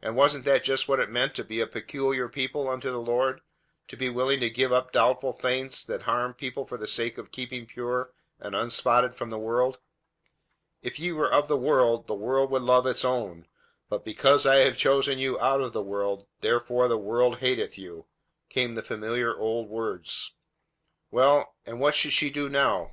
[0.00, 3.40] And wasn't that just what it meant to be a "peculiar people" unto the Lord,
[3.88, 7.32] to be willing to give up doubtful things that harmed people for the sake of
[7.32, 9.80] keeping pure and unspotted from the world?
[10.80, 13.48] "If ye were of the world, the world would love its own;
[13.88, 18.06] but because I have chosen you out of the world, therefore the world hateth you,"
[18.48, 20.34] came the familiar old words.
[21.10, 22.92] Well, and what should she do now?